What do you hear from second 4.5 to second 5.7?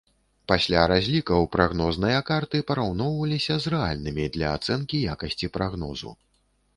ацэнкі якасці